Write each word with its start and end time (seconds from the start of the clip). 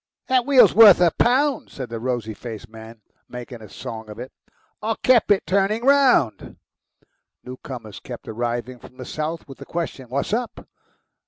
"That 0.29 0.47
wheel's 0.47 0.73
worth 0.73 0.99
a 0.99 1.11
pound," 1.11 1.69
said 1.69 1.89
the 1.89 1.99
rosy 1.99 2.33
faced 2.33 2.67
man, 2.67 3.01
making 3.29 3.61
a 3.61 3.69
song 3.69 4.09
of 4.09 4.17
it. 4.17 4.31
"I 4.81 4.95
kep' 5.03 5.29
turning 5.45 5.83
it 5.83 5.85
round." 5.85 6.57
Newcomers 7.43 7.99
kept 7.99 8.27
arriving 8.27 8.79
from 8.79 8.97
the 8.97 9.05
south 9.05 9.47
with 9.47 9.59
the 9.59 9.65
question, 9.65 10.09
"What's 10.09 10.33
up?" 10.33 10.67